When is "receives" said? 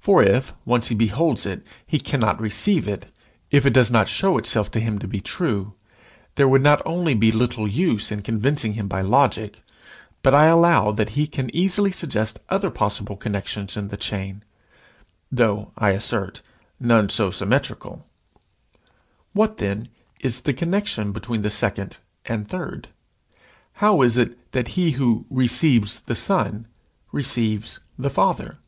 25.30-26.00, 27.12-27.78